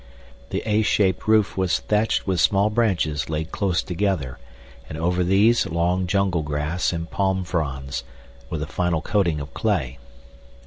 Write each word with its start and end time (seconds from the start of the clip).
The 0.49 0.63
A 0.67 0.81
shaped 0.81 1.27
roof 1.27 1.55
was 1.55 1.77
thatched 1.79 2.25
with 2.25 2.39
small 2.41 2.71
branches 2.71 3.29
laid 3.29 3.51
close 3.51 3.83
together 3.83 4.39
and 4.89 4.97
over 4.97 5.23
these 5.23 5.67
long 5.67 6.07
jungle 6.07 6.41
grass 6.41 6.91
and 6.91 7.07
palm 7.07 7.43
fronds, 7.43 8.03
with 8.49 8.63
a 8.63 8.65
final 8.65 9.03
coating 9.03 9.39
of 9.39 9.53
clay. 9.53 9.99